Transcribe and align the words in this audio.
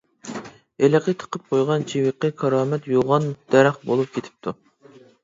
ھېلىقى 0.83 1.13
تىقىپ 1.23 1.43
قويغان 1.51 1.85
چىۋىقى 1.91 2.31
كارامەت 2.45 2.87
يوغان 2.95 3.29
دەرەخ 3.57 3.79
بولۇپ 3.91 4.17
كېتىپتۇ. 4.17 4.57